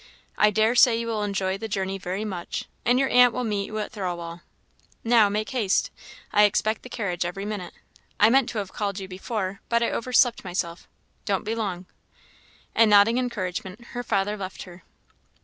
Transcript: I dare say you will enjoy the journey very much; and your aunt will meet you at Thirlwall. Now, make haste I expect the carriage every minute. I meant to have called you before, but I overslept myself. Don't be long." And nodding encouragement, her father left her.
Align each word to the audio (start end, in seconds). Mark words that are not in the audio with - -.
I 0.35 0.49
dare 0.49 0.73
say 0.73 0.99
you 0.99 1.05
will 1.05 1.21
enjoy 1.21 1.59
the 1.59 1.67
journey 1.67 1.99
very 1.99 2.25
much; 2.25 2.65
and 2.85 2.97
your 2.97 3.09
aunt 3.09 3.33
will 3.33 3.43
meet 3.43 3.67
you 3.67 3.77
at 3.77 3.91
Thirlwall. 3.91 4.41
Now, 5.03 5.29
make 5.29 5.51
haste 5.51 5.91
I 6.33 6.45
expect 6.45 6.81
the 6.81 6.89
carriage 6.89 7.23
every 7.23 7.45
minute. 7.45 7.75
I 8.19 8.31
meant 8.31 8.49
to 8.49 8.57
have 8.57 8.73
called 8.73 8.99
you 8.99 9.07
before, 9.07 9.61
but 9.69 9.83
I 9.83 9.91
overslept 9.91 10.43
myself. 10.43 10.87
Don't 11.25 11.45
be 11.45 11.53
long." 11.53 11.85
And 12.73 12.89
nodding 12.89 13.19
encouragement, 13.19 13.85
her 13.91 14.01
father 14.01 14.35
left 14.35 14.63
her. 14.63 14.81